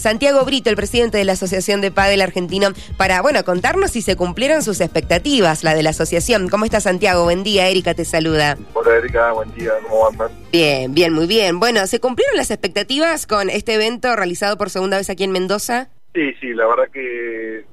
Santiago 0.00 0.42
Brito, 0.46 0.70
el 0.70 0.76
presidente 0.76 1.18
de 1.18 1.26
la 1.26 1.32
Asociación 1.32 1.82
de 1.82 1.90
Padel 1.90 2.22
Argentino, 2.22 2.68
para, 2.96 3.20
bueno, 3.20 3.44
contarnos 3.44 3.90
si 3.90 4.00
se 4.00 4.16
cumplieron 4.16 4.62
sus 4.62 4.80
expectativas, 4.80 5.62
la 5.62 5.74
de 5.74 5.82
la 5.82 5.90
asociación. 5.90 6.48
¿Cómo 6.48 6.64
está 6.64 6.80
Santiago? 6.80 7.24
Buen 7.24 7.42
día, 7.42 7.68
Erika 7.68 7.92
te 7.92 8.06
saluda. 8.06 8.56
Hola 8.72 8.96
Erika, 8.96 9.32
buen 9.32 9.52
día, 9.54 9.72
¿cómo 9.86 10.08
andan? 10.08 10.30
Bien, 10.50 10.94
bien, 10.94 11.12
muy 11.12 11.26
bien. 11.26 11.60
Bueno, 11.60 11.86
¿se 11.86 12.00
cumplieron 12.00 12.34
las 12.38 12.50
expectativas 12.50 13.26
con 13.26 13.50
este 13.50 13.74
evento 13.74 14.16
realizado 14.16 14.56
por 14.56 14.70
segunda 14.70 14.96
vez 14.96 15.10
aquí 15.10 15.24
en 15.24 15.32
Mendoza? 15.32 15.90
Sí, 16.14 16.32
sí, 16.40 16.54
la 16.54 16.66
verdad 16.66 16.88
que 16.90 17.66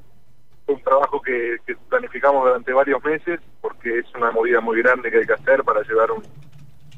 fue 0.65 0.75
un 0.75 0.83
trabajo 0.83 1.21
que, 1.21 1.55
planificamos 1.87 2.43
durante 2.43 2.73
varios 2.73 3.01
meses 3.05 3.39
porque 3.61 3.99
es 3.99 4.05
una 4.15 4.31
movida 4.31 4.59
muy 4.59 4.81
grande 4.81 5.09
que 5.09 5.19
hay 5.19 5.25
que 5.25 5.33
hacer 5.33 5.63
para 5.63 5.81
llevar 5.83 6.11
un 6.11 6.23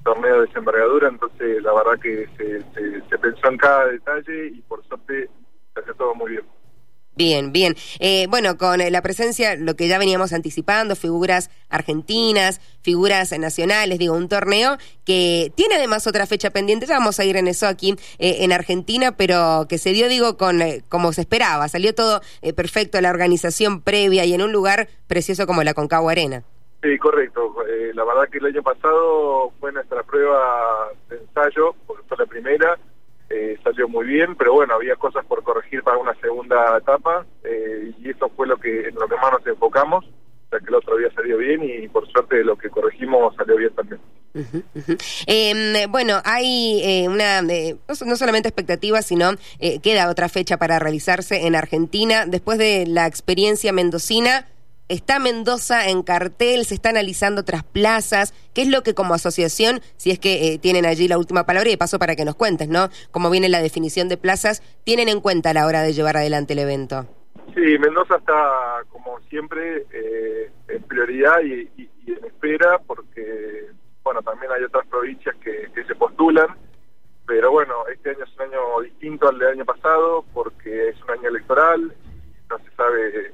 torneo 0.03 0.41
de 0.41 0.47
desembargadura, 0.47 1.09
entonces 1.09 1.61
la 1.63 1.73
verdad 1.73 1.99
que 2.01 2.27
se, 2.37 3.17
pensó 3.17 3.47
en 3.47 3.57
cada 3.57 3.87
detalle 3.87 4.47
y 4.47 4.61
por 4.61 4.85
suerte 4.85 5.29
se 5.73 5.79
hace 5.79 5.93
todo 5.93 6.15
muy 6.15 6.31
bien. 6.31 6.45
Bien, 7.15 7.51
bien. 7.51 7.75
Eh, 7.99 8.27
bueno, 8.29 8.57
con 8.57 8.79
la 8.79 9.01
presencia, 9.01 9.57
lo 9.57 9.75
que 9.75 9.89
ya 9.89 9.97
veníamos 9.99 10.31
anticipando, 10.31 10.95
figuras 10.95 11.51
argentinas, 11.67 12.61
figuras 12.81 13.37
nacionales, 13.37 13.99
digo, 13.99 14.13
un 14.13 14.29
torneo 14.29 14.77
que 15.03 15.51
tiene 15.55 15.75
además 15.75 16.07
otra 16.07 16.25
fecha 16.27 16.51
pendiente, 16.51 16.85
ya 16.85 16.97
vamos 16.97 17.19
a 17.19 17.25
ir 17.25 17.35
en 17.35 17.49
eso 17.49 17.67
aquí 17.67 17.95
eh, 18.19 18.37
en 18.39 18.53
Argentina, 18.53 19.17
pero 19.17 19.65
que 19.67 19.77
se 19.77 19.91
dio, 19.91 20.07
digo, 20.07 20.37
con 20.37 20.61
eh, 20.61 20.81
como 20.87 21.11
se 21.11 21.19
esperaba, 21.19 21.67
salió 21.67 21.93
todo 21.93 22.21
perfecto, 22.55 23.01
la 23.01 23.09
organización 23.09 23.81
previa 23.81 24.23
y 24.23 24.33
en 24.33 24.41
un 24.41 24.53
lugar 24.53 24.87
precioso 25.07 25.45
como 25.45 25.61
la 25.63 25.73
Concagua 25.73 26.13
Arena. 26.13 26.45
Sí, 26.81 26.97
correcto. 26.97 27.53
la 27.93 28.05
verdad 28.05 28.29
que 28.31 28.37
el 28.37 28.45
año 28.45 28.63
pasado 28.63 29.51
fue 29.59 29.73
nuestra 29.73 30.03
prueba 30.03 30.87
de 31.09 31.17
ensayo, 31.17 31.75
porque 31.85 32.03
fue 32.07 32.17
la 32.17 32.25
primera, 32.25 32.79
eh, 33.29 33.57
salió 33.63 33.89
muy 33.89 34.05
pero 34.35 34.53
bueno, 34.53 34.75
había 34.75 34.95
cosas 34.95 35.25
por 35.25 35.43
corregir 35.43 35.83
para 35.83 35.97
una 35.97 36.13
segunda 36.15 36.77
etapa 36.77 37.25
eh, 37.43 37.91
y 37.99 38.09
eso 38.09 38.29
fue 38.35 38.47
lo 38.47 38.57
que 38.57 38.87
en 38.87 38.95
lo 38.95 39.07
que 39.07 39.15
más 39.15 39.31
nos 39.31 39.47
enfocamos, 39.47 40.05
o 40.05 40.49
sea 40.49 40.59
que 40.59 40.65
el 40.67 40.75
otro 40.75 40.97
día 40.97 41.09
salió 41.13 41.37
bien 41.37 41.63
y 41.63 41.87
por 41.87 42.07
suerte 42.11 42.43
lo 42.43 42.57
que 42.57 42.69
corregimos 42.69 43.35
salió 43.35 43.55
bien 43.55 43.73
también. 43.75 44.01
Em, 45.25 45.91
bueno, 45.91 46.21
hay 46.23 46.81
eh, 46.83 47.09
una, 47.09 47.41
no 47.41 48.15
solamente 48.15 48.47
expectativas, 48.47 49.05
sino 49.05 49.31
queda 49.81 50.09
otra 50.09 50.29
fecha 50.29 50.57
para 50.57 50.79
realizarse 50.79 51.47
en 51.47 51.55
Argentina 51.55 52.25
después 52.25 52.57
de 52.57 52.85
la 52.87 53.07
experiencia 53.07 53.73
mendocina 53.73 54.45
está 54.89 55.19
Mendoza 55.19 55.87
en 55.87 56.03
cartel, 56.03 56.65
se 56.65 56.73
está 56.73 56.89
analizando 56.89 57.41
otras 57.41 57.63
plazas. 57.63 58.33
¿Qué 58.53 58.63
es 58.63 58.67
lo 58.67 58.83
que 58.83 58.93
como 58.93 59.13
asociación, 59.13 59.79
si 59.95 60.11
es 60.11 60.19
que 60.19 60.53
eh, 60.53 60.57
tienen 60.57 60.85
allí 60.85 61.07
la 61.07 61.17
última 61.17 61.45
palabra 61.45 61.69
y 61.69 61.73
de 61.73 61.77
paso 61.77 61.99
para 61.99 62.15
que 62.15 62.25
nos 62.25 62.35
cuentes, 62.35 62.67
¿no? 62.67 62.89
Cómo 63.11 63.29
viene 63.29 63.47
la 63.47 63.61
definición 63.61 64.09
de 64.09 64.17
plazas, 64.17 64.61
tienen 64.83 65.07
en 65.07 65.21
cuenta 65.21 65.51
a 65.51 65.53
la 65.53 65.65
hora 65.65 65.83
de 65.83 65.93
llevar 65.93 66.17
adelante 66.17 66.53
el 66.53 66.59
evento. 66.59 67.07
Sí, 67.55 67.77
Mendoza 67.79 68.17
está, 68.17 68.83
como 68.89 69.19
siempre, 69.29 69.85
eh, 69.91 70.51
en 70.67 70.83
prioridad 70.83 71.41
y, 71.41 71.69
en 72.07 72.25
espera 72.25 72.79
porque, 72.85 73.67
bueno, 74.03 74.21
también 74.23 74.51
hay 74.51 74.63
otras 74.63 74.85
provincias 74.87 75.35
que, 75.37 75.69
que 75.73 75.83
se 75.85 75.95
postulan. 75.95 76.47
Pero 77.27 77.51
bueno, 77.51 77.87
este 77.93 78.09
año 78.09 78.23
es 78.23 78.35
un 78.37 78.41
año 78.41 78.81
distinto 78.81 79.29
al 79.29 79.37
del 79.37 79.49
año 79.49 79.65
pasado 79.65 80.25
porque 80.33 80.89
es 80.89 81.03
un 81.03 81.11
año 81.11 81.29
electoral, 81.29 81.93
no 82.49 82.57
se 82.57 82.75
sabe 82.75 83.33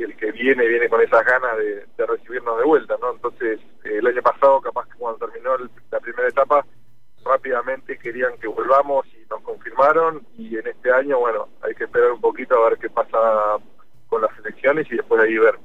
y 0.00 0.02
el 0.02 0.16
que 0.16 0.32
viene 0.32 0.66
viene 0.66 0.88
con 0.88 1.02
esas 1.02 1.24
ganas 1.26 1.58
de, 1.58 2.06
recibirnos 2.06 2.58
de 2.58 2.64
vuelta, 2.64 2.96
¿no? 3.02 3.12
Entonces, 3.12 3.60
eh, 3.84 3.98
el 3.98 4.06
año 4.06 4.22
pasado, 4.22 4.60
capaz 4.60 4.88
que 4.88 4.98
cuando 4.98 5.26
terminó 5.26 5.56
la 5.90 6.00
primera 6.00 6.28
etapa, 6.28 6.64
rápidamente 7.22 7.98
querían 7.98 8.38
que 8.38 8.48
volvamos 8.48 9.06
y 9.08 9.26
nos 9.28 9.42
confirmaron 9.42 10.26
y 10.38 10.56
en 10.56 10.66
este 10.66 10.90
año, 10.90 11.18
bueno, 11.18 11.48
hay 11.60 11.74
que 11.74 11.84
esperar 11.84 12.12
un 12.12 12.20
poquito 12.20 12.56
a 12.56 12.70
ver 12.70 12.78
qué 12.78 12.88
pasa 12.88 13.58
con 14.08 14.22
las 14.22 14.30
elecciones 14.38 14.90
y 14.90 14.96
después 14.96 15.20
de 15.20 15.28
ahí 15.28 15.36
ver. 15.36 15.58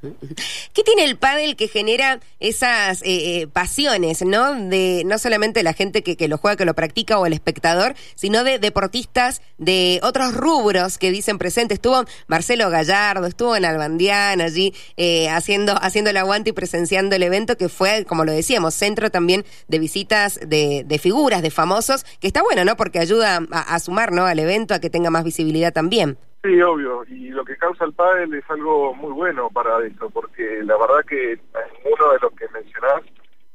¿Qué 0.00 0.82
tiene 0.84 1.04
el 1.04 1.16
pádel 1.16 1.56
que 1.56 1.68
genera 1.68 2.20
esas 2.38 3.02
eh, 3.02 3.40
eh, 3.40 3.46
pasiones, 3.48 4.22
no? 4.22 4.54
De 4.54 5.02
no 5.04 5.18
solamente 5.18 5.62
la 5.62 5.72
gente 5.72 6.02
que, 6.02 6.28
lo 6.28 6.38
juega, 6.38 6.56
que 6.56 6.64
lo 6.64 6.74
practica 6.74 7.18
o 7.18 7.26
el 7.26 7.32
espectador, 7.32 7.94
sino 8.14 8.44
de 8.44 8.58
deportistas 8.58 9.42
de 9.58 9.98
otros 10.02 10.34
rubros 10.34 10.98
que 10.98 11.10
dicen 11.10 11.38
presente. 11.38 11.74
Estuvo 11.74 12.04
Marcelo 12.28 12.70
Gallardo, 12.70 13.26
estuvo 13.26 13.56
en 13.56 13.64
Albandián 13.64 14.40
allí 14.40 14.72
eh, 14.96 15.28
haciendo, 15.30 15.76
haciendo 15.82 16.10
el 16.10 16.16
aguante 16.16 16.50
y 16.50 16.52
presenciando 16.52 17.16
el 17.16 17.22
evento 17.22 17.56
que 17.56 17.68
fue, 17.68 18.04
como 18.04 18.24
lo 18.24 18.32
decíamos, 18.32 18.74
centro 18.74 19.10
también 19.10 19.44
de 19.66 19.78
visitas 19.78 20.38
de, 20.46 20.84
de 20.86 20.98
figuras, 20.98 21.42
de 21.42 21.50
famosos, 21.50 22.04
que 22.20 22.28
está 22.28 22.42
bueno, 22.42 22.64
¿no? 22.64 22.76
Porque 22.76 23.00
ayuda 23.00 23.40
a, 23.50 23.60
a 23.74 23.78
sumar, 23.80 24.12
¿no? 24.12 24.26
Al 24.26 24.38
evento, 24.38 24.74
a 24.74 24.80
que 24.80 24.90
tenga 24.90 25.10
más 25.10 25.24
visibilidad 25.24 25.72
también. 25.72 26.18
Sí, 26.48 26.62
obvio, 26.62 27.04
y 27.06 27.28
lo 27.28 27.44
que 27.44 27.58
causa 27.58 27.84
el 27.84 27.92
pádel 27.92 28.32
es 28.32 28.44
algo 28.48 28.94
muy 28.94 29.12
bueno 29.12 29.50
para 29.50 29.84
eso, 29.84 30.08
porque 30.08 30.62
la 30.64 30.78
verdad 30.78 31.04
que 31.06 31.38
ninguno 31.84 32.12
de 32.12 32.18
los 32.22 32.32
que 32.32 32.48
mencionás 32.48 33.02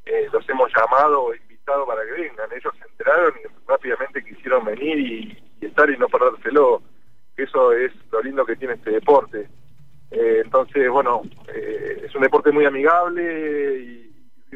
eh, 0.06 0.28
los 0.32 0.48
hemos 0.48 0.72
llamado 0.78 1.24
o 1.24 1.34
invitado 1.34 1.88
para 1.88 2.06
que 2.06 2.22
vengan, 2.22 2.52
ellos 2.56 2.72
se 2.78 2.88
enteraron 2.88 3.34
y 3.34 3.68
rápidamente 3.68 4.24
quisieron 4.24 4.66
venir 4.66 5.00
y, 5.00 5.66
estar 5.66 5.90
y 5.90 5.98
no 5.98 6.08
perdérselo, 6.08 6.84
eso 7.36 7.72
es 7.72 7.92
lo 8.12 8.22
lindo 8.22 8.46
que 8.46 8.58
tiene 8.58 8.76
este 8.76 8.92
deporte. 8.92 9.50
Eh, 10.12 10.42
entonces, 10.46 10.88
bueno, 10.88 11.24
eh, 11.48 12.04
es 12.06 12.14
un 12.14 12.22
deporte 12.22 12.52
muy 12.52 12.66
amigable 12.66 13.80
y, 13.80 14.00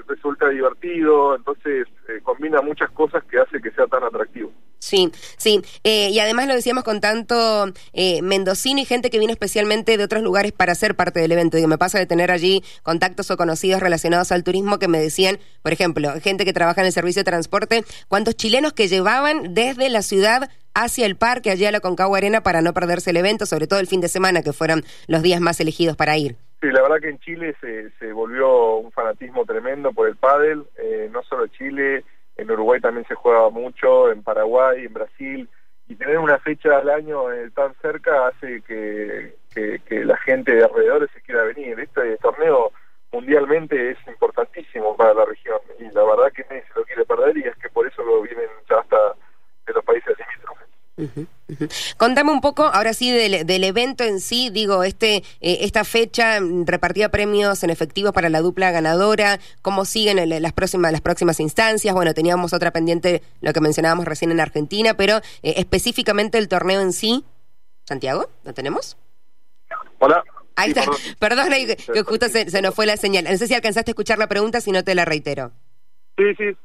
resulta 0.07 0.47
divertido, 0.49 1.35
entonces 1.35 1.87
combina 2.21 2.61
muchas 2.61 2.91
cosas 2.91 3.23
que 3.23 3.39
hace 3.39 3.59
que 3.59 3.71
sea 3.71 3.87
tan. 3.87 3.96
Sí, 4.87 5.11
sí. 5.35 5.61
Eh, 5.83 6.11
y 6.11 6.19
además 6.19 6.47
lo 6.47 6.55
decíamos 6.55 6.85
con 6.85 7.01
tanto 7.01 7.65
eh, 7.91 8.21
mendocino 8.21 8.79
y 8.79 8.85
gente 8.85 9.09
que 9.09 9.19
viene 9.19 9.33
especialmente 9.33 9.97
de 9.97 10.03
otros 10.05 10.23
lugares 10.23 10.53
para 10.53 10.73
ser 10.75 10.95
parte 10.95 11.19
del 11.19 11.33
evento. 11.33 11.57
Digo, 11.57 11.67
me 11.67 11.77
pasa 11.77 11.99
de 11.99 12.05
tener 12.05 12.31
allí 12.31 12.63
contactos 12.83 13.29
o 13.29 13.35
conocidos 13.35 13.81
relacionados 13.81 14.31
al 14.31 14.45
turismo 14.45 14.79
que 14.79 14.87
me 14.87 14.99
decían, 14.99 15.39
por 15.61 15.73
ejemplo, 15.73 16.13
gente 16.21 16.45
que 16.45 16.53
trabaja 16.53 16.79
en 16.79 16.87
el 16.87 16.93
servicio 16.93 17.19
de 17.19 17.25
transporte, 17.25 17.83
cuántos 18.07 18.35
chilenos 18.35 18.71
que 18.71 18.87
llevaban 18.87 19.53
desde 19.53 19.89
la 19.89 20.01
ciudad 20.01 20.49
hacia 20.73 21.05
el 21.05 21.17
parque, 21.17 21.51
allá 21.51 21.67
a 21.67 21.73
la 21.73 21.81
Concagua 21.81 22.19
Arena, 22.19 22.41
para 22.41 22.61
no 22.61 22.73
perderse 22.73 23.09
el 23.09 23.17
evento, 23.17 23.45
sobre 23.45 23.67
todo 23.67 23.79
el 23.79 23.87
fin 23.87 23.99
de 23.99 24.07
semana, 24.07 24.41
que 24.41 24.53
fueron 24.53 24.83
los 25.07 25.21
días 25.21 25.41
más 25.41 25.59
elegidos 25.59 25.97
para 25.97 26.17
ir. 26.17 26.37
Sí, 26.61 26.67
la 26.71 26.81
verdad 26.81 27.01
que 27.01 27.09
en 27.09 27.19
Chile 27.19 27.55
se, 27.59 27.89
se 27.99 28.13
volvió 28.13 28.77
un 28.77 28.91
fanatismo 28.93 29.43
tremendo 29.43 29.91
por 29.91 30.07
el 30.07 30.15
pádel, 30.15 30.63
eh, 30.77 31.09
no 31.11 31.23
solo 31.23 31.47
Chile 31.47 32.05
en 32.37 32.51
Uruguay 32.51 32.79
también 32.79 33.05
se 33.07 33.15
juega 33.15 33.49
mucho, 33.49 34.11
en 34.11 34.23
Paraguay, 34.23 34.85
en 34.85 34.93
Brasil, 34.93 35.49
y 35.87 35.95
tener 35.95 36.19
una 36.19 36.37
fecha 36.39 36.77
al 36.77 36.89
año 36.89 37.31
eh, 37.31 37.49
tan 37.51 37.73
cerca 37.81 38.27
hace 38.27 38.61
que, 38.61 39.35
que, 39.53 40.05
la 40.05 40.17
gente 40.17 40.53
de 40.53 40.63
alrededor 40.63 41.09
se 41.13 41.21
quiera 41.21 41.43
venir. 41.43 41.79
Este 41.79 42.17
torneo 42.17 42.71
mundialmente 43.11 43.91
es 43.91 43.97
importantísimo 44.07 44.95
para 44.95 45.13
la 45.13 45.25
región 45.25 45.59
y 45.79 45.83
la 45.91 46.03
verdad 46.03 46.31
que 46.33 46.45
nadie 46.49 46.63
se 46.67 46.79
lo 46.79 46.85
quiere 46.85 47.05
perder 47.05 47.37
y 47.37 47.43
es 47.43 47.55
que 47.55 47.69
por 47.69 47.87
eso 47.87 48.03
lo 48.03 48.21
vienen 48.21 48.49
ya 48.69 48.79
hasta 48.79 48.97
de 49.65 49.73
los 49.73 49.83
países 49.83 50.15
limítrofes. 50.17 51.27
Contame 51.97 52.31
un 52.31 52.41
poco, 52.41 52.63
ahora 52.63 52.93
sí, 52.93 53.11
del, 53.11 53.63
evento 53.63 54.03
en 54.03 54.19
sí, 54.19 54.49
digo, 54.49 54.83
este 54.83 55.17
eh, 55.41 55.59
esta 55.61 55.83
fecha 55.83 56.39
mm, 56.39 56.65
repartía 56.65 57.09
premios 57.09 57.63
en 57.63 57.69
efectivo 57.69 58.11
para 58.13 58.29
la 58.29 58.41
dupla 58.41 58.71
ganadora, 58.71 59.39
cómo 59.61 59.85
siguen 59.85 60.17
las 60.41 60.53
próximas 60.53 60.91
las 60.91 61.01
próximas 61.01 61.39
instancias, 61.39 61.93
bueno, 61.93 62.13
teníamos 62.13 62.53
otra 62.53 62.71
pendiente, 62.71 63.21
lo 63.41 63.53
que 63.53 63.61
mencionábamos 63.61 64.05
recién 64.05 64.31
en 64.31 64.39
Argentina, 64.39 64.95
pero 64.95 65.17
eh, 65.43 65.55
específicamente 65.57 66.37
el 66.37 66.47
torneo 66.47 66.81
en 66.81 66.93
sí, 66.93 67.23
Santiago, 67.85 68.29
¿lo 68.43 68.53
tenemos? 68.53 68.97
Hola. 69.99 70.23
Ahí 70.55 70.69
está, 70.69 70.85
perdón, 71.19 71.49
que, 71.49 71.77
justo 72.03 72.29
se, 72.29 72.49
se 72.49 72.61
nos 72.63 72.73
fue 72.73 72.87
la 72.87 72.97
señal. 72.97 73.25
No 73.25 73.37
sé 73.37 73.45
si 73.45 73.53
alcanzaste 73.53 73.91
a 73.91 73.93
escuchar 73.93 74.17
la 74.17 74.25
pregunta, 74.27 74.59
si 74.59 74.71
no 74.71 74.83
te 74.83 74.95
la 74.95 75.05
reitero. 75.05 75.51
Sí, 76.17 76.33
sí, 76.35 76.57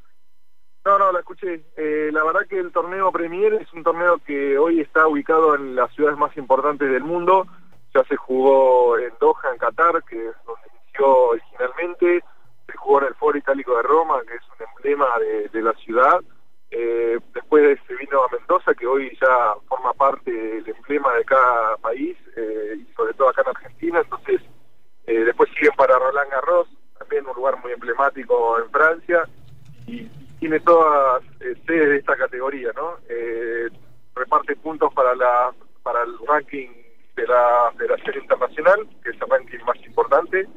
no, 0.85 0.99
no, 0.99 1.13
la 1.13 1.21
escuché. 1.21 1.65
Eh, 1.77 2.11
la 2.13 2.25
verdad 2.25 2.47
que 2.49 2.59
el 2.59 2.73
torneo 2.73 3.13
Premier 3.13 3.55
es 3.55 3.73
un 3.73 3.85
torneo 3.85 4.19
que 4.27 4.59
hoy 4.59 4.81
está 4.81 5.07
ubicado 5.07 5.55
en 5.55 5.77
las 5.77 5.95
ciudades 5.95 6.19
más 6.19 6.37
importantes 6.37 6.91
del 6.91 7.05
mundo. 7.05 7.47
Ya 7.95 8.03
se 8.05 8.17
jugó 8.17 8.99
en 8.99 9.13
Doha, 9.21 9.53
en 9.53 9.59
Qatar, 9.59 10.03
que 10.03 10.17
es 10.17 10.35
donde 10.45 10.63
inició 10.83 11.29
originalmente. 11.29 12.25
Se 12.67 12.77
jugó 12.77 13.01
en 13.01 13.09
el 13.09 13.15
Foro 13.15 13.39
Itálico 13.39 13.77
de 13.77 13.83
Roma, 13.83 14.23
que 14.27 14.35
es 14.35 14.43
un 14.59 14.67
emblema 14.67 15.07
de, 15.53 15.63
la 15.63 15.73
ciudad. 15.75 16.21
Eh, 16.73 17.19
después 17.33 17.79
se 17.87 17.95
vino 17.95 18.25
a 18.25 18.29
Mendoza, 18.37 18.75
que 18.75 18.87
hoy 18.87 19.17
ya 19.21 19.55
forma 19.69 19.93
parte 19.93 20.33
del 20.33 20.69
emblema 20.69 21.13
de 21.15 21.25
cada 21.25 21.77
país, 21.77 22.17
eh, 22.35 22.77
y 22.79 22.93
sobre 22.95 23.15
todo 23.15 23.29
acá 23.29 23.43
en 23.43 23.49
Argentina. 23.49 24.01
Entonces, 24.01 24.41
después 25.07 25.49
siguen 25.55 25.75
para 25.77 25.97
Roland 25.97 26.31
Garros, 26.31 26.69
también 26.99 27.27
un 27.27 27.37
lugar 27.37 27.61
muy 27.63 27.71
emblemático 27.71 28.59
en 28.59 28.71
Francia. 28.71 29.29
Y 29.87 30.09
tiene 30.43 30.59
todas 30.59 31.23
eh, 31.39 31.55
sedes 31.65 31.89
de 31.89 31.97
esta 31.99 32.17
categoría, 32.17 32.73
¿no? 32.75 32.97
Eh, 33.09 33.69
reparte 34.13 34.57
puntos 34.57 34.93
para 34.93 35.15
la 35.15 35.55
para 35.85 36.03
el 36.03 36.19
ranking 36.27 36.67
de 37.15 37.29
la 37.29 37.73
Federación 37.79 38.17
Internacional, 38.25 38.89
que 39.05 39.11
es 39.11 39.17
el 39.23 39.31
ranking 39.31 39.65
más 39.65 39.77
importante. 39.87 40.49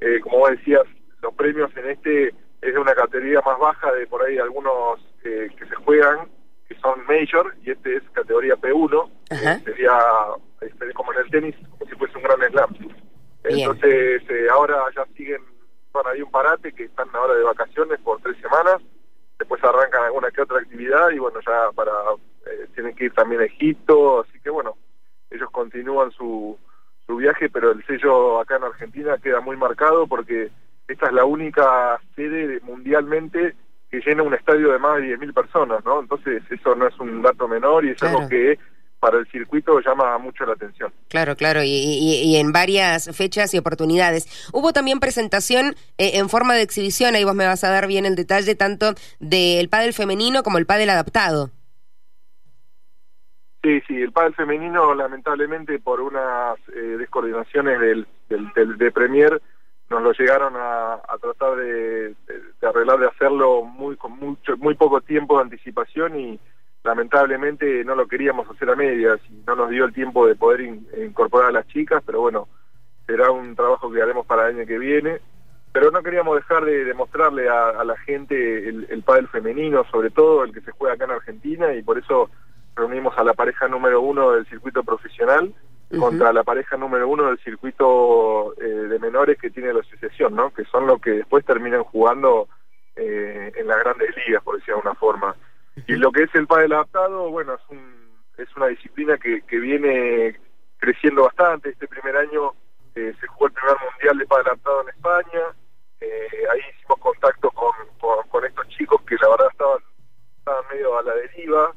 Eh, 0.00 0.20
como 0.22 0.38
vos 0.38 0.52
decías, 0.52 0.84
los 1.20 1.34
premios 1.34 1.70
en 1.76 1.90
este 1.90 2.28
es 2.28 2.72
de 2.72 2.78
una 2.78 2.94
categoría 2.94 3.42
más 3.44 3.58
baja 3.58 3.92
de 3.92 4.06
por 4.06 4.22
ahí 4.22 4.38
algunos 4.38 5.00
que 5.22 5.50
se 5.68 5.74
juegan, 5.84 6.30
que 6.66 6.74
son 6.76 7.04
major 7.04 7.54
y 7.62 7.72
este 7.72 7.96
es 7.96 8.02
categoría 8.12 8.56
P1, 8.56 9.10
sería 9.64 9.98
como 10.94 11.12
en 11.12 11.18
el 11.18 11.30
tenis, 11.30 11.54
como 11.72 11.90
si 11.90 11.96
fuese 11.96 12.16
un 12.16 12.22
gran 12.22 12.40
slam. 12.52 12.74
Entonces 13.44 14.22
eh, 14.30 14.46
ahora 14.50 14.82
ya 14.96 15.04
siguen, 15.14 15.42
bueno, 15.92 16.08
hay 16.08 16.22
un 16.22 16.30
parate 16.30 16.72
que 16.72 16.84
están 16.84 17.08
ahora 17.12 17.34
de 17.34 17.42
vacaciones 17.42 18.00
por 18.00 18.18
tres 18.22 18.36
semanas, 18.40 18.80
después 19.38 19.62
arrancan 19.62 20.04
alguna 20.04 20.30
que 20.30 20.42
otra 20.42 20.58
actividad 20.58 21.10
y 21.10 21.18
bueno, 21.18 21.40
ya 21.46 21.70
para, 21.74 21.92
eh, 22.46 22.68
tienen 22.74 22.94
que 22.94 23.06
ir 23.06 23.12
también 23.12 23.40
a 23.40 23.44
Egipto, 23.44 24.20
así 24.20 24.40
que 24.40 24.50
bueno, 24.50 24.76
ellos 25.30 25.50
continúan 25.50 26.10
su, 26.12 26.58
su 27.06 27.16
viaje, 27.16 27.48
pero 27.48 27.72
el 27.72 27.84
sello 27.86 28.40
acá 28.40 28.56
en 28.56 28.64
Argentina 28.64 29.18
queda 29.18 29.40
muy 29.40 29.56
marcado 29.56 30.06
porque 30.06 30.50
esta 30.88 31.06
es 31.06 31.12
la 31.12 31.24
única 31.24 32.00
sede 32.14 32.60
mundialmente 32.62 33.54
que 33.90 34.00
llena 34.00 34.22
un 34.22 34.34
estadio 34.34 34.72
de 34.72 34.78
más 34.78 34.96
de 34.96 35.16
10.000 35.16 35.34
personas, 35.34 35.84
¿no? 35.84 36.00
Entonces 36.00 36.42
eso 36.50 36.74
no 36.74 36.86
es 36.86 36.98
un 36.98 37.22
dato 37.22 37.46
menor 37.46 37.84
y 37.84 37.90
es 37.90 38.02
algo 38.02 38.28
que 38.28 38.58
para 39.06 39.18
el 39.18 39.26
circuito 39.28 39.78
llama 39.78 40.18
mucho 40.18 40.44
la 40.44 40.54
atención. 40.54 40.92
Claro, 41.08 41.36
claro, 41.36 41.60
y, 41.62 42.34
en 42.34 42.50
varias 42.50 43.16
fechas 43.16 43.54
y 43.54 43.58
oportunidades. 43.58 44.50
Hubo 44.52 44.72
también 44.72 44.98
presentación 44.98 45.76
eh, 45.96 46.18
en 46.18 46.28
forma 46.28 46.54
de 46.54 46.62
exhibición, 46.62 47.14
ahí 47.14 47.22
vos 47.22 47.36
me 47.36 47.46
vas 47.46 47.62
a 47.62 47.70
dar 47.70 47.86
bien 47.86 48.04
el 48.04 48.16
detalle, 48.16 48.56
tanto 48.56 48.94
del 49.20 49.68
pádel 49.68 49.92
femenino 49.92 50.42
como 50.42 50.58
el 50.58 50.66
pádel 50.66 50.90
adaptado. 50.90 51.50
Sí, 53.62 53.80
sí, 53.86 53.94
el 54.02 54.10
pádel 54.10 54.34
femenino 54.34 54.92
lamentablemente 54.92 55.78
por 55.78 56.00
unas 56.00 56.58
eh, 56.74 56.96
descoordinaciones 56.98 57.78
del, 57.78 58.08
del, 58.28 58.76
de 58.76 58.90
Premier 58.90 59.40
nos 59.88 60.02
lo 60.02 60.10
llegaron 60.14 60.54
a, 60.56 60.98
tratar 61.20 61.54
de, 61.58 62.16
arreglar, 62.60 62.98
de 62.98 63.06
hacerlo 63.06 63.62
muy 63.62 63.94
con 63.94 64.18
mucho 64.18 64.56
muy 64.56 64.74
poco 64.74 65.00
tiempo 65.00 65.36
de 65.36 65.44
anticipación 65.44 66.18
y 66.18 66.40
lamentablemente 66.86 67.84
no 67.84 67.94
lo 67.94 68.06
queríamos 68.06 68.48
hacer 68.48 68.70
a 68.70 68.76
medias 68.76 69.20
y 69.28 69.42
no 69.46 69.56
nos 69.56 69.70
dio 69.70 69.84
el 69.84 69.92
tiempo 69.92 70.26
de 70.26 70.36
poder 70.36 70.60
incorporar 70.60 71.50
a 71.50 71.52
las 71.52 71.66
chicas, 71.66 72.02
pero 72.06 72.20
bueno, 72.20 72.48
será 73.06 73.30
un 73.30 73.54
trabajo 73.54 73.90
que 73.90 74.00
haremos 74.00 74.24
para 74.26 74.48
el 74.48 74.56
año 74.56 74.66
que 74.66 74.78
viene. 74.78 75.20
Pero 75.72 75.90
no 75.90 76.02
queríamos 76.02 76.36
dejar 76.36 76.64
de 76.64 76.84
demostrarle 76.86 77.50
a, 77.50 77.84
la 77.84 77.98
gente 77.98 78.66
el, 78.66 78.86
el 78.88 79.02
pádel 79.02 79.28
femenino, 79.28 79.84
sobre 79.90 80.08
todo 80.10 80.42
el 80.42 80.54
que 80.54 80.62
se 80.62 80.72
juega 80.72 80.94
acá 80.94 81.04
en 81.04 81.10
Argentina, 81.10 81.74
y 81.74 81.82
por 81.82 81.98
eso 81.98 82.30
reunimos 82.74 83.16
a 83.18 83.24
la 83.24 83.34
pareja 83.34 83.68
número 83.68 84.00
uno 84.00 84.32
del 84.32 84.46
circuito 84.46 84.82
profesional 84.82 85.52
contra 85.98 86.32
la 86.32 86.42
pareja 86.42 86.76
número 86.76 87.08
uno 87.08 87.26
del 87.26 87.38
circuito 87.38 88.54
eh, 88.60 88.64
de 88.64 88.98
menores 88.98 89.38
que 89.38 89.50
tiene 89.50 89.72
la 89.72 89.80
asociación, 89.80 90.34
¿no? 90.34 90.52
Que 90.52 90.64
son 90.64 90.86
los 90.86 91.00
que 91.00 91.10
después 91.10 91.44
terminan 91.44 91.84
jugando 91.84 92.48
eh, 92.96 93.52
en 93.54 93.66
las 93.66 93.78
grandes 93.80 94.10
ligas, 94.16 94.42
por 94.42 94.56
decir 94.56 94.68
de 94.68 94.80
alguna 94.80 94.94
forma. 94.94 94.95
Y 95.86 95.96
lo 95.96 96.10
que 96.10 96.22
es 96.24 96.34
el 96.34 96.46
pádel 96.46 96.72
adaptado, 96.72 97.30
bueno, 97.30 97.54
es, 97.54 97.60
un, 97.68 98.10
es 98.38 98.56
una 98.56 98.66
disciplina 98.66 99.18
que, 99.18 99.42
viene 99.58 100.38
creciendo 100.78 101.24
bastante. 101.24 101.70
Este 101.70 101.86
primer 101.86 102.16
año 102.16 102.54
eh, 102.94 103.14
se 103.20 103.26
jugó 103.26 103.46
el 103.46 103.52
primer 103.52 103.76
mundial 103.90 104.18
de 104.18 104.26
pádel 104.26 104.46
adaptado 104.46 104.82
en 104.82 104.88
España. 104.88 105.42
ahí 106.50 106.60
hicimos 106.74 106.98
contacto 106.98 107.50
con, 107.50 107.72
con, 108.28 108.44
estos 108.44 108.68
chicos 108.68 109.00
que 109.02 109.16
la 109.16 109.28
verdad 109.28 109.48
estaban, 109.50 109.78
estaban 110.38 110.64
medio 110.70 110.98
a 110.98 111.02
la 111.02 111.14
deriva 111.14 111.72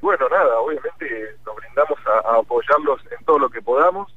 bueno, 0.00 0.28
nada, 0.30 0.58
obviamente 0.60 1.36
nos 1.44 1.56
brindamos 1.56 1.98
a, 2.06 2.38
apoyarlos 2.38 3.00
en 3.10 3.24
todo 3.24 3.38
lo 3.38 3.50
que 3.50 3.60
podamos. 3.60 4.14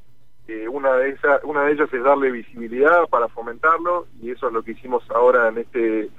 Eh, 0.47 0.67
una 0.67 0.93
de 0.95 1.09
esas, 1.09 1.43
una 1.43 1.63
de 1.63 1.73
ellas 1.73 1.93
es 1.93 2.03
darle 2.03 2.31
visibilidad 2.31 3.07
para 3.09 3.27
fomentarlo 3.29 4.07
y 4.21 4.31
eso 4.31 4.47
es 4.47 4.53
lo 4.53 4.63
que 4.63 4.71
hicimos 4.71 5.03
ahora 5.11 5.49
en 5.49 5.57
este 5.59 6.09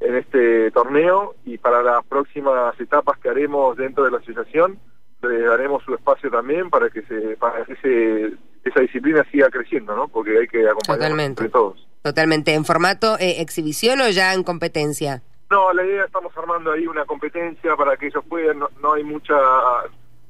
en 0.00 0.16
este 0.16 0.70
torneo 0.70 1.34
y 1.44 1.58
para 1.58 1.82
las 1.82 2.04
próximas 2.06 2.78
etapas 2.80 3.18
que 3.18 3.28
haremos 3.28 3.76
dentro 3.76 4.04
de 4.04 4.10
la 4.12 4.18
asociación 4.18 4.78
le 5.22 5.42
daremos 5.42 5.82
su 5.82 5.94
espacio 5.94 6.30
también 6.30 6.70
para 6.70 6.90
que 6.90 7.02
se 7.02 7.36
para 7.36 7.64
que 7.64 7.74
se, 7.76 8.32
esa 8.64 8.80
disciplina 8.80 9.24
siga 9.30 9.50
creciendo, 9.50 9.96
¿no? 9.96 10.08
Porque 10.08 10.38
hay 10.38 10.46
que 10.46 10.68
acompañar 10.68 11.18
entre 11.20 11.48
todos. 11.48 11.86
Totalmente. 12.02 12.54
¿En 12.54 12.64
formato 12.64 13.18
eh, 13.18 13.40
exhibición 13.40 14.00
o 14.00 14.08
ya 14.08 14.34
en 14.34 14.44
competencia? 14.44 15.22
No, 15.50 15.72
la 15.72 15.84
idea 15.84 16.04
estamos 16.04 16.36
armando 16.36 16.72
ahí 16.72 16.86
una 16.86 17.04
competencia 17.04 17.74
para 17.74 17.96
que 17.96 18.08
ellos 18.08 18.22
puedan, 18.28 18.58
no, 18.58 18.92
hay 18.92 19.02
mucha 19.02 19.34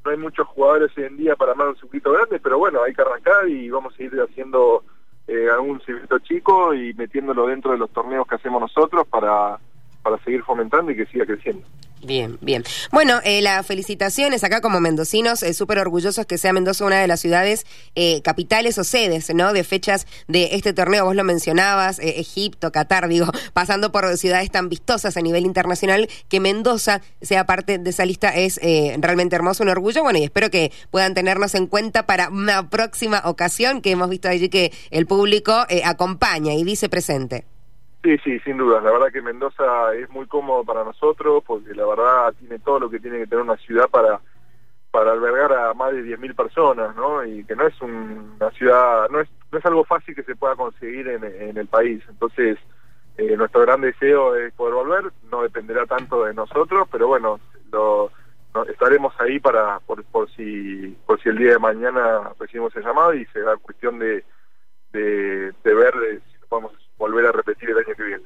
no 0.05 0.11
hay 0.13 0.17
muchos 0.17 0.47
jugadores 0.49 0.91
hoy 0.97 1.05
en 1.05 1.17
día 1.17 1.37
para 1.37 1.53
armar 1.53 1.69
un 1.69 1.77
circuito 1.77 2.13
grande, 2.13 2.39
pero 2.41 2.57
bueno, 2.59 2.83
hay 2.83 2.95
que 2.95 3.03
arrancar 3.03 3.49
y 3.49 3.69
vamos 3.69 3.95
a 3.99 4.03
ir 4.03 4.13
haciendo 4.21 4.85
eh, 5.29 5.49
algún 5.53 5.81
circuito 5.83 6.19
chico 6.21 6.73
y 6.75 6.95
metiéndolo 6.95 7.47
dentro 7.47 7.73
de 7.73 7.79
los 7.79 7.91
torneos 7.91 8.27
que 8.27 8.37
hacemos 8.37 8.63
nosotros 8.63 9.07
para, 9.09 9.59
para 10.03 10.19
seguir 10.25 10.43
fomentando 10.43 10.91
y 10.91 10.97
que 10.97 11.07
siga 11.07 11.27
creciendo. 11.27 11.67
Bien, 12.03 12.39
bien. 12.41 12.65
Bueno, 12.93 13.21
eh, 13.25 13.43
las 13.43 13.67
felicitaciones 13.67 14.45
acá 14.45 14.61
como 14.61 14.81
mendocinos, 14.81 15.43
eh, 15.43 15.53
súper 15.53 15.79
orgullosos 15.79 16.27
que 16.27 16.39
sea 16.39 16.53
Mendoza 16.53 16.85
una 16.85 17.01
de 17.01 17.09
las 17.09 17.21
ciudades 17.21 17.67
eh, 17.97 18.23
capitales 18.23 18.79
o 18.79 18.85
sedes, 18.85 19.35
¿no? 19.35 19.53
De 19.53 19.65
fechas 19.65 20.07
de 20.29 20.51
este 20.53 20.73
torneo, 20.73 21.05
vos 21.05 21.17
lo 21.17 21.25
mencionabas, 21.25 21.99
eh, 21.99 22.21
Egipto, 22.21 22.71
Qatar, 22.71 23.09
digo, 23.09 23.27
pasando 23.53 23.91
por 23.91 24.17
ciudades 24.17 24.51
tan 24.51 24.69
vistosas 24.69 25.17
a 25.17 25.21
nivel 25.21 25.45
internacional, 25.45 26.09
que 26.29 26.39
Mendoza 26.39 27.01
sea 27.21 27.47
parte 27.47 27.79
de 27.79 27.91
esa 27.91 28.05
lista 28.05 28.29
es 28.35 28.61
realmente 28.99 29.35
hermoso, 29.35 29.63
un 29.63 29.69
orgullo, 29.69 30.03
bueno, 30.03 30.19
y 30.19 30.25
espero 30.25 30.51
que 30.51 30.73
puedan 30.91 31.15
tenernos 31.15 31.55
en 31.55 31.67
cuenta 31.67 32.07
para 32.07 32.29
una 32.29 32.71
próxima 32.71 33.23
ocasión 33.25 33.81
que 33.81 33.91
hemos 33.91 34.09
visto 34.09 34.29
allí 34.29 34.49
que 34.49 34.73
el 34.91 35.07
público 35.07 35.67
acompaña 35.85 36.55
y 36.55 36.65
dice 36.65 36.89
presente. 36.89 37.45
Sí, 38.03 38.17
sí, 38.19 38.39
sin 38.41 38.59
duda. 38.59 38.81
La 38.81 38.93
verdad 38.93 39.13
que 39.13 39.21
Mendoza 39.21 39.95
es 39.95 40.09
muy 40.11 40.27
cómodo 40.27 40.65
para 40.65 40.85
nosotros 40.85 41.43
porque 41.47 41.75
la 41.75 41.87
verdad 41.87 42.33
tiene 42.39 42.59
todo 42.61 42.81
lo 42.81 42.91
que 42.91 43.01
tiene 43.01 43.19
que 43.19 43.27
tener 43.27 43.45
una 43.45 43.57
ciudad 43.57 43.89
para 43.89 44.21
para 44.91 45.13
albergar 45.13 45.53
a 45.53 45.75
más 45.75 45.93
de 45.93 46.03
10.000 46.03 46.35
personas, 46.35 46.97
¿no? 46.97 47.25
Y 47.25 47.45
que 47.45 47.55
no 47.55 47.67
es 47.67 47.81
una 47.83 48.51
ciudad, 48.53 49.09
no 49.11 49.21
es, 49.21 49.29
no 49.53 49.59
es 49.59 49.67
algo 49.67 49.85
fácil 49.85 50.15
que 50.15 50.23
se 50.23 50.35
pueda 50.35 50.57
conseguir 50.57 51.09
en, 51.09 51.57
el 51.59 51.67
país. 51.67 52.03
Entonces, 52.09 52.59
eh, 53.19 53.37
nuestro 53.37 53.61
gran 53.63 53.83
deseo 53.83 54.35
es 54.37 54.53
poder 54.55 54.75
volver, 54.75 55.13
no 55.31 55.43
dependerá 55.43 55.85
tanto 55.87 56.25
de 56.25 56.35
nosotros, 56.35 56.89
pero 56.91 57.09
bueno, 57.09 57.39
estaremos 58.69 59.13
ahí 59.21 59.39
para 59.39 59.79
por, 59.81 60.03
por 60.05 60.31
si 60.31 60.97
por 61.07 61.21
si 61.23 61.29
el 61.29 61.39
día 61.39 61.53
de 61.53 61.59
mañana 61.59 62.33
recibimos 62.41 62.75
el 62.75 62.83
llamado 62.83 63.15
y 63.15 63.25
será 63.27 63.57
cuestión 63.57 63.99
de, 63.99 64.25
de, 64.93 65.53
de 65.53 65.75
ver 65.75 65.93
si 66.27 66.41
lo 66.41 66.47
podemos 66.49 66.73
volver 66.99 67.27
a 67.27 67.33
repetir 67.33 67.71
el 67.71 67.79
año 67.79 67.95
que 67.97 68.03
viene. 68.03 68.25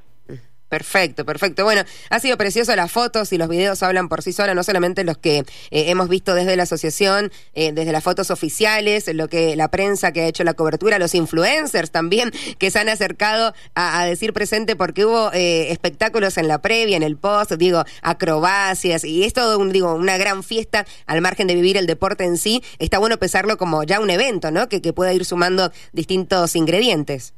Perfecto, 0.72 1.26
perfecto. 1.26 1.64
Bueno, 1.64 1.82
ha 2.08 2.19
sido 2.19 2.38
precioso 2.38 2.74
las 2.74 2.90
fotos 2.90 3.30
y 3.34 3.36
los 3.36 3.50
videos 3.50 3.82
hablan 3.82 4.08
por 4.08 4.22
sí 4.22 4.32
solas, 4.32 4.56
no 4.56 4.62
solamente 4.62 5.04
los 5.04 5.19
que 5.19 5.40
eh, 5.40 5.44
hemos 5.70 6.08
visto 6.08 6.34
desde 6.34 6.56
la 6.56 6.62
asociación, 6.62 7.30
eh, 7.52 7.72
desde 7.72 7.92
las 7.92 8.02
fotos 8.02 8.30
oficiales, 8.30 9.06
lo 9.14 9.29
que 9.29 9.55
la 9.55 9.69
prensa 9.69 10.12
que 10.12 10.22
ha 10.22 10.26
hecho 10.26 10.44
la 10.44 10.55
cobertura, 10.55 10.98
los 10.98 11.14
influencers 11.14 11.91
también 11.91 12.31
que 12.58 12.70
se 12.70 12.79
han 12.79 12.88
acercado 12.88 13.52
a, 13.74 14.06
decir 14.06 14.32
presente 14.32 14.74
porque 14.74 15.05
hubo 15.05 15.31
eh, 15.34 15.72
espectáculos 15.72 16.38
en 16.38 16.48
la 16.48 16.62
previa, 16.62 16.96
en 16.96 17.02
el 17.02 17.19
post, 17.19 17.52
digo, 17.52 17.84
acrobacias 18.00 19.05
y 19.05 19.24
es 19.24 19.34
todo 19.34 19.58
un, 19.58 19.72
digo, 19.72 19.94
una 19.94 20.17
gran 20.17 20.43
fiesta 20.43 20.86
al 21.05 21.20
margen 21.20 21.48
de 21.48 21.55
vivir 21.55 21.76
el 21.76 21.86
deporte 21.86 22.24
en 22.24 22.38
sí. 22.38 22.64
Está 22.79 22.96
bueno 22.96 23.19
pesarlo 23.19 23.58
como 23.58 23.82
ya 23.82 24.00
un 24.00 24.08
evento, 24.08 24.50
¿no? 24.50 24.70
Que, 24.70 24.81
que 24.81 24.94
pueda 24.94 25.12
ir 25.12 25.26
sumando 25.26 25.70
distintos 25.93 26.56
ingredientes. 26.56 27.34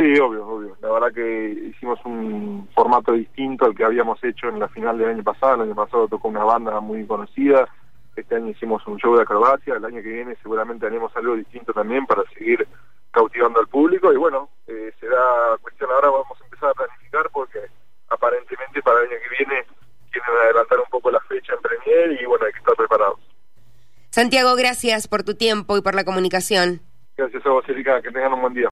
Sí, 0.00 0.18
obvio, 0.18 0.46
obvio. 0.46 0.78
La 0.80 0.90
verdad 0.92 1.12
que 1.12 1.50
hicimos 1.68 1.98
un 2.06 2.66
formato 2.74 3.12
distinto 3.12 3.66
al 3.66 3.74
que 3.74 3.84
habíamos 3.84 4.18
hecho 4.24 4.48
en 4.48 4.58
la 4.58 4.66
final 4.68 4.96
del 4.96 5.10
año 5.10 5.22
pasado. 5.22 5.56
El 5.56 5.68
año 5.68 5.74
pasado 5.74 6.08
tocó 6.08 6.28
una 6.28 6.42
banda 6.42 6.80
muy 6.80 7.06
conocida. 7.06 7.68
Este 8.16 8.36
año 8.36 8.48
hicimos 8.48 8.86
un 8.86 8.96
show 8.96 9.14
de 9.14 9.24
acrobacia. 9.24 9.74
El 9.74 9.84
año 9.84 10.02
que 10.02 10.08
viene 10.08 10.36
seguramente 10.42 10.86
haremos 10.86 11.14
algo 11.16 11.36
distinto 11.36 11.74
también 11.74 12.06
para 12.06 12.22
seguir 12.32 12.66
cautivando 13.10 13.60
al 13.60 13.68
público. 13.68 14.10
Y 14.10 14.16
bueno, 14.16 14.48
eh, 14.68 14.90
será 14.98 15.58
cuestión 15.60 15.90
ahora, 15.90 16.08
vamos 16.08 16.40
a 16.40 16.44
empezar 16.44 16.70
a 16.70 16.74
planificar 16.74 17.28
porque 17.30 17.58
aparentemente 18.08 18.80
para 18.80 19.00
el 19.00 19.08
año 19.10 19.18
que 19.22 19.44
viene 19.44 19.66
quieren 20.10 20.30
adelantar 20.44 20.78
un 20.78 20.90
poco 20.90 21.10
la 21.10 21.20
fecha 21.20 21.52
en 21.52 21.60
Premier 21.60 22.22
y 22.22 22.24
bueno, 22.24 22.46
hay 22.46 22.52
que 22.52 22.58
estar 22.60 22.74
preparados. 22.74 23.20
Santiago, 24.08 24.56
gracias 24.56 25.08
por 25.08 25.24
tu 25.24 25.34
tiempo 25.34 25.76
y 25.76 25.82
por 25.82 25.94
la 25.94 26.04
comunicación. 26.04 26.80
Gracias 27.18 27.44
a 27.44 27.50
vos, 27.50 27.68
Erika. 27.68 28.00
Que 28.00 28.10
tengan 28.10 28.32
un 28.32 28.40
buen 28.40 28.54
día. 28.54 28.68